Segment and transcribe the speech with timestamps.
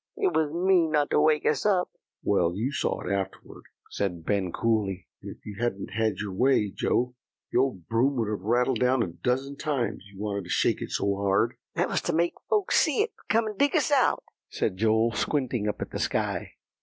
[0.17, 1.91] "It was mean not to wake us up."
[2.23, 5.05] "Well, you saw it afterward," said Ben coolly.
[5.21, 7.13] "And if you'd had your way, Joe,
[7.51, 10.89] the old broom would have rattled down a dozen times, you wanted to shake it
[10.89, 14.23] so hard." "That was to make folks see it, and come and dig us out,"
[14.49, 16.53] said Joel, squinting up at the sky.